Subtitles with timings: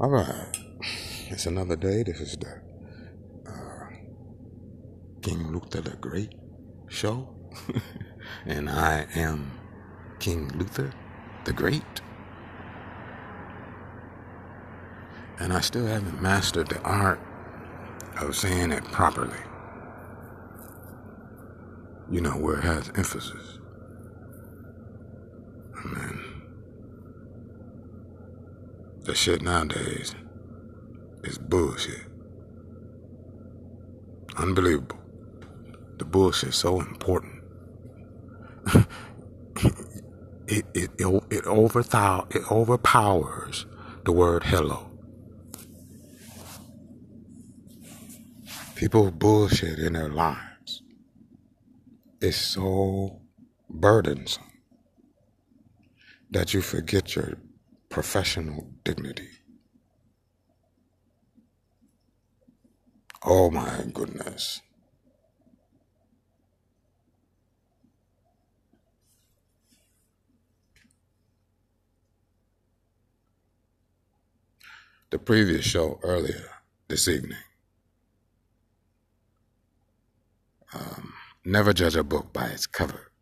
[0.00, 0.48] All right.
[1.28, 2.02] It's another day.
[2.02, 2.60] This is the
[3.48, 3.86] uh,
[5.22, 6.34] King Luther the Great
[6.88, 7.36] show.
[8.46, 9.52] and I am
[10.18, 10.92] King Luther
[11.44, 12.00] the Great.
[15.38, 17.20] And I still haven't mastered the art
[18.20, 19.38] of saying it properly.
[22.10, 23.58] You know, where it has emphasis.
[25.76, 26.34] I mean,
[29.04, 30.14] the shit nowadays
[31.24, 32.06] is bullshit.
[34.36, 34.98] Unbelievable.
[35.98, 37.42] The bullshit's so important.
[40.48, 41.46] it, it, it, it,
[42.30, 43.66] it overpowers
[44.04, 44.90] the word hello.
[48.74, 50.82] People bullshit in their lives.
[52.20, 53.20] It's so
[53.68, 54.44] burdensome
[56.30, 57.34] that you forget your
[57.94, 59.28] professional dignity.
[63.24, 64.62] Oh my goodness.
[75.10, 76.50] The previous show earlier
[76.88, 77.38] this evening.
[80.72, 81.12] Um,
[81.44, 83.12] never judge a book by its cover.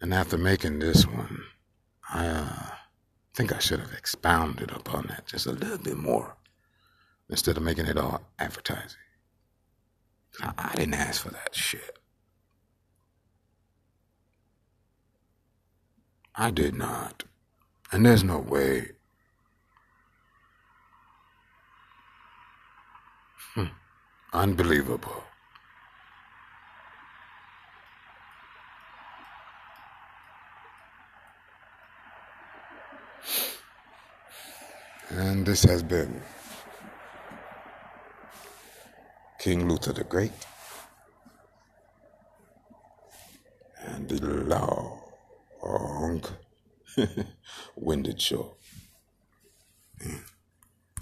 [0.00, 1.42] And after making this one,
[2.10, 2.66] I uh,
[3.34, 6.36] think I should have expounded upon that just a little bit more
[7.28, 8.98] instead of making it all advertising.
[10.40, 11.98] I, I didn't ask for that shit.
[16.34, 17.24] I did not.
[17.90, 18.92] And there's no way.
[23.54, 23.64] Hmm.
[24.32, 25.24] Unbelievable.
[35.10, 36.20] And this has been
[39.38, 40.32] King Luther the Great
[43.86, 45.00] and the long
[47.76, 48.56] winded show.